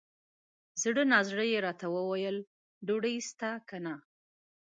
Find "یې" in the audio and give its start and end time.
1.51-1.59